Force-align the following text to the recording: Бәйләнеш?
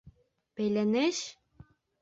Бәйләнеш? 0.61 1.23